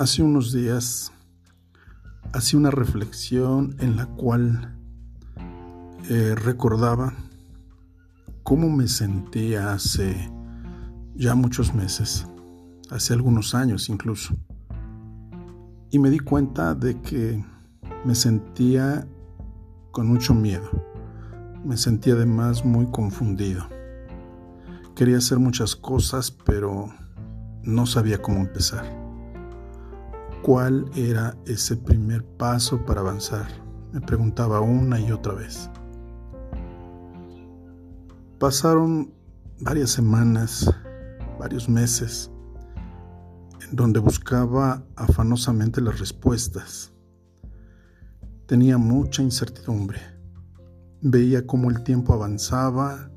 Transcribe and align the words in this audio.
Hace 0.00 0.22
unos 0.22 0.50
días 0.50 1.12
hacía 2.32 2.58
una 2.58 2.70
reflexión 2.70 3.76
en 3.80 3.96
la 3.96 4.06
cual 4.06 4.78
eh, 6.08 6.34
recordaba 6.34 7.12
cómo 8.42 8.70
me 8.70 8.88
sentía 8.88 9.74
hace 9.74 10.32
ya 11.14 11.34
muchos 11.34 11.74
meses, 11.74 12.26
hace 12.88 13.12
algunos 13.12 13.54
años 13.54 13.90
incluso. 13.90 14.34
Y 15.90 15.98
me 15.98 16.08
di 16.08 16.20
cuenta 16.20 16.74
de 16.74 16.98
que 17.02 17.44
me 18.06 18.14
sentía 18.14 19.06
con 19.90 20.06
mucho 20.06 20.32
miedo. 20.32 20.70
Me 21.62 21.76
sentía 21.76 22.14
además 22.14 22.64
muy 22.64 22.86
confundido. 22.86 23.68
Quería 24.96 25.18
hacer 25.18 25.38
muchas 25.38 25.76
cosas, 25.76 26.30
pero 26.30 26.88
no 27.64 27.84
sabía 27.84 28.22
cómo 28.22 28.38
empezar 28.38 29.09
cuál 30.42 30.90
era 30.94 31.36
ese 31.46 31.76
primer 31.76 32.24
paso 32.24 32.84
para 32.84 33.00
avanzar. 33.00 33.46
Me 33.92 34.00
preguntaba 34.00 34.60
una 34.60 35.00
y 35.00 35.12
otra 35.12 35.34
vez. 35.34 35.70
Pasaron 38.38 39.12
varias 39.60 39.90
semanas, 39.90 40.74
varios 41.38 41.68
meses, 41.68 42.30
en 43.68 43.76
donde 43.76 44.00
buscaba 44.00 44.82
afanosamente 44.96 45.80
las 45.80 45.98
respuestas. 45.98 46.92
Tenía 48.46 48.78
mucha 48.78 49.22
incertidumbre. 49.22 50.00
Veía 51.02 51.46
cómo 51.46 51.70
el 51.70 51.82
tiempo 51.82 52.14
avanzaba 52.14 53.10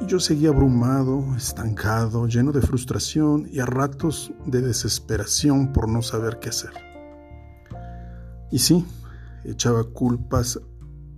y 0.00 0.06
yo 0.06 0.20
seguía 0.20 0.50
abrumado, 0.50 1.34
estancado, 1.36 2.26
lleno 2.26 2.52
de 2.52 2.60
frustración 2.60 3.48
y 3.50 3.60
a 3.60 3.66
ratos 3.66 4.32
de 4.46 4.60
desesperación 4.60 5.72
por 5.72 5.88
no 5.88 6.02
saber 6.02 6.38
qué 6.40 6.48
hacer. 6.50 6.72
Y 8.50 8.58
sí, 8.58 8.84
echaba 9.44 9.84
culpas 9.84 10.60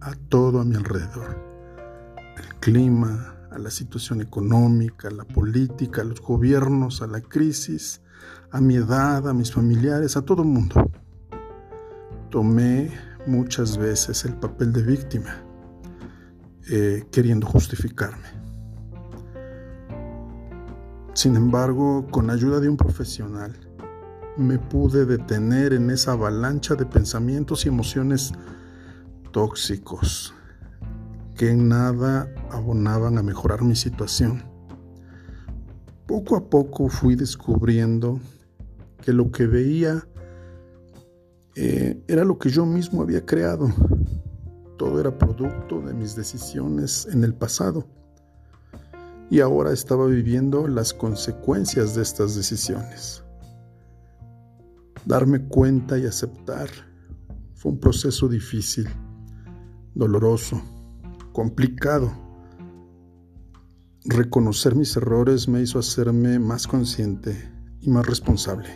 a 0.00 0.14
todo 0.28 0.60
a 0.60 0.64
mi 0.64 0.77
alrededor. 0.77 1.36
Al 2.36 2.60
clima, 2.60 3.36
a 3.50 3.58
la 3.58 3.70
situación 3.70 4.20
económica, 4.20 5.08
a 5.08 5.11
la 5.11 5.24
política, 5.24 6.02
a 6.02 6.05
los 6.05 6.20
gobiernos, 6.20 7.02
a 7.02 7.06
la 7.06 7.20
crisis, 7.20 8.02
a 8.50 8.61
mi 8.61 8.77
edad, 8.77 9.28
a 9.28 9.34
mis 9.34 9.52
familiares, 9.52 10.16
a 10.16 10.22
todo 10.22 10.42
el 10.42 10.48
mundo. 10.48 10.90
Tomé 12.30 12.90
muchas 13.27 13.78
veces 13.78 14.24
el 14.24 14.34
papel 14.34 14.72
de 14.72 14.83
víctima, 14.83 15.42
eh, 16.70 17.06
queriendo 17.11 17.46
justificarme. 17.46 18.45
Sin 21.17 21.34
embargo, 21.34 22.06
con 22.11 22.28
ayuda 22.28 22.61
de 22.61 22.69
un 22.69 22.77
profesional, 22.77 23.59
me 24.36 24.59
pude 24.59 25.06
detener 25.06 25.73
en 25.73 25.89
esa 25.89 26.12
avalancha 26.12 26.75
de 26.75 26.84
pensamientos 26.84 27.64
y 27.64 27.70
emociones 27.70 28.33
tóxicos 29.33 30.34
que 31.34 31.53
en 31.53 31.70
nada 31.70 32.31
abonaban 32.50 33.17
a 33.17 33.23
mejorar 33.23 33.62
mi 33.62 33.75
situación. 33.77 34.45
Poco 36.06 36.36
a 36.36 36.50
poco 36.50 36.91
fui 36.91 37.17
descubriendo 37.17 38.20
que 39.01 39.14
lo 39.14 39.30
que 39.30 39.47
veía 39.47 40.06
eh, 41.55 41.98
era 42.08 42.27
lo 42.27 42.36
que 42.36 42.51
yo 42.51 42.67
mismo 42.67 43.01
había 43.01 43.25
creado. 43.25 43.73
Todo 44.77 45.01
era 45.01 45.17
producto 45.17 45.80
de 45.80 45.95
mis 45.95 46.14
decisiones 46.14 47.08
en 47.11 47.25
el 47.25 47.33
pasado 47.33 47.86
y 49.30 49.41
ahora 49.41 49.72
estaba 49.72 50.06
viviendo 50.06 50.69
las 50.69 50.94
consecuencias 50.94 51.94
de 51.94 52.02
estas 52.02 52.36
decisiones. 52.36 53.24
Darme 55.05 55.46
cuenta 55.48 55.98
y 55.98 56.06
aceptar 56.06 56.68
fue 57.55 57.73
un 57.73 57.80
proceso 57.80 58.28
difícil, 58.28 58.89
doloroso, 59.95 60.61
complicado. 61.33 62.12
Reconocer 64.05 64.77
mis 64.77 64.96
errores 64.96 65.48
me 65.48 65.61
hizo 65.61 65.78
hacerme 65.78 66.39
más 66.39 66.67
consciente 66.67 67.52
y 67.80 67.90
más 67.90 68.06
responsable. 68.06 68.68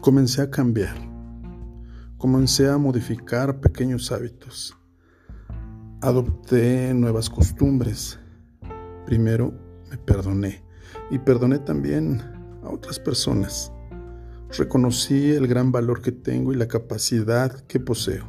Comencé 0.00 0.40
a 0.40 0.50
cambiar. 0.50 0.96
Comencé 2.16 2.68
a 2.68 2.78
modificar 2.78 3.60
pequeños 3.60 4.12
hábitos 4.12 4.79
adopté 6.00 6.94
nuevas 6.94 7.28
costumbres. 7.28 8.18
Primero 9.06 9.52
me 9.90 9.98
perdoné 9.98 10.62
y 11.10 11.18
perdoné 11.18 11.58
también 11.58 12.20
a 12.62 12.70
otras 12.70 12.98
personas. 12.98 13.72
Reconocí 14.56 15.30
el 15.30 15.46
gran 15.46 15.72
valor 15.72 16.00
que 16.00 16.12
tengo 16.12 16.52
y 16.52 16.56
la 16.56 16.68
capacidad 16.68 17.60
que 17.66 17.80
poseo. 17.80 18.24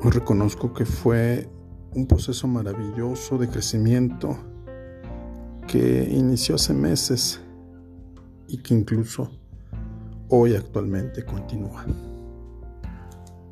Hoy 0.00 0.10
reconozco 0.10 0.72
que 0.72 0.84
fue 0.84 1.48
un 1.94 2.06
proceso 2.06 2.46
maravilloso 2.46 3.38
de 3.38 3.48
crecimiento 3.48 4.36
que 5.66 6.08
inició 6.10 6.54
hace 6.54 6.72
meses 6.72 7.40
y 8.46 8.58
que 8.58 8.74
incluso 8.74 9.30
hoy 10.28 10.54
actualmente 10.54 11.24
continúa. 11.24 11.84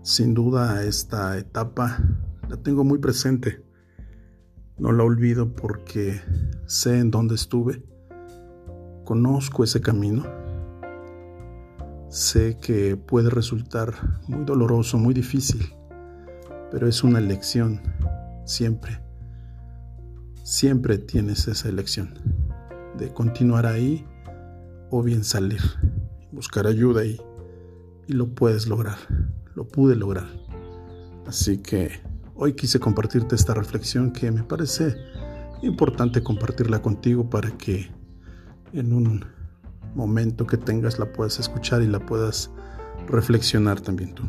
Sin 0.07 0.35
duda 0.35 0.85
esta 0.85 1.37
etapa 1.37 1.99
la 2.49 2.57
tengo 2.59 2.85
muy 2.85 2.99
presente. 2.99 3.65
No 4.79 4.93
la 4.93 5.03
olvido 5.03 5.53
porque 5.53 6.21
sé 6.65 7.01
en 7.01 7.11
dónde 7.11 7.35
estuve. 7.35 7.83
Conozco 9.05 9.65
ese 9.65 9.81
camino. 9.81 10.25
Sé 12.09 12.57
que 12.63 12.97
puede 12.97 13.31
resultar 13.31 13.95
muy 14.29 14.45
doloroso, 14.45 14.97
muy 14.97 15.13
difícil, 15.13 15.75
pero 16.71 16.87
es 16.87 17.03
una 17.03 17.19
elección. 17.19 17.83
Siempre, 18.45 19.03
siempre 20.45 20.99
tienes 20.99 21.49
esa 21.49 21.69
elección 21.69 22.15
de 22.97 23.13
continuar 23.13 23.67
ahí 23.67 24.07
o 24.89 25.03
bien 25.03 25.25
salir, 25.25 25.63
buscar 26.31 26.69
ayuda 26.69 27.05
y, 27.05 27.21
y 28.07 28.13
lo 28.13 28.29
puedes 28.37 28.69
lograr 28.69 28.99
lo 29.57 29.67
pude 29.67 29.97
lograr. 29.97 30.29
Así 31.27 31.59
que 31.59 31.91
hoy 32.37 32.53
quise 32.53 32.79
compartirte 32.79 33.35
esta 33.35 33.55
reflexión 33.55 34.13
que 34.13 34.31
me 34.31 34.45
parece 34.45 34.95
importante 35.63 36.23
compartirla 36.23 36.81
contigo 36.81 37.29
para 37.29 37.51
que 37.51 37.91
en 38.73 38.93
un 38.93 39.25
momento 39.95 40.47
que 40.47 40.59
tengas 40.59 40.99
la 40.99 41.11
puedas 41.13 41.41
escuchar 41.41 41.83
y 41.83 41.89
la 41.89 41.99
puedas 41.99 42.51
reflexionar 43.09 43.81
también 43.81 44.15
tú. 44.15 44.25